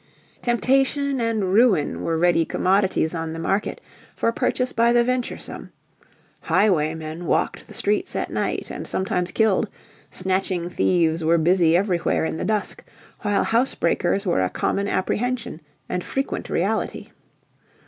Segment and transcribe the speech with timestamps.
[0.41, 3.79] Temptation and ruin were ready commodities on the market
[4.15, 5.71] for purchase by the venturesome;
[6.39, 9.69] highwaymen walked the streets at night and sometimes killed;
[10.09, 12.83] snatching thieves were busy everywhere in the dusk;
[13.19, 17.09] while house breakers were a common apprehension and frequent reality.